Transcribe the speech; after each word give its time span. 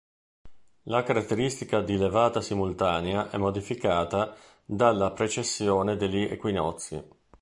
La 0.85 1.03
caratteristica 1.03 1.79
di 1.83 1.95
levata 1.95 2.41
simultanea 2.41 3.29
è 3.29 3.37
modificata 3.37 4.35
dalla 4.65 5.11
precessione 5.11 5.95
degli 5.95 6.23
equinozi. 6.23 7.03